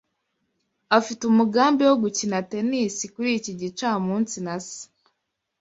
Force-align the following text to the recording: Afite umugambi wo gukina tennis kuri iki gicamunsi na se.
Afite 0.97 1.21
umugambi 1.25 1.81
wo 1.89 1.95
gukina 2.03 2.37
tennis 2.51 2.95
kuri 3.13 3.29
iki 3.37 3.51
gicamunsi 3.61 4.37
na 4.45 4.55
se. 4.67 4.79